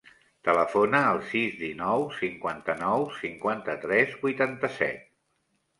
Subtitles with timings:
[0.47, 5.11] Telefona al sis, dinou, cinquanta-nou, cinquanta-tres, vuitanta-set.